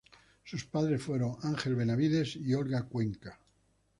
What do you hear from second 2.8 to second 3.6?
Cuenca.